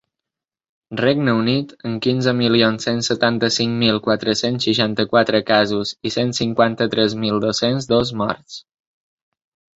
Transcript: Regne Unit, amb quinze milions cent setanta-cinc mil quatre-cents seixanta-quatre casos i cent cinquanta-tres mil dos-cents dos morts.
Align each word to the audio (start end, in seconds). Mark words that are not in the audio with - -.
Regne 1.01 1.33
Unit, 1.39 1.73
amb 1.89 1.99
quinze 2.05 2.33
milions 2.37 2.87
cent 2.87 3.03
setanta-cinc 3.07 3.75
mil 3.83 4.01
quatre-cents 4.09 4.67
seixanta-quatre 4.69 5.43
casos 5.51 5.93
i 6.11 6.15
cent 6.17 6.35
cinquanta-tres 6.41 7.17
mil 7.27 7.41
dos-cents 7.47 7.91
dos 7.95 8.15
morts. 8.25 8.59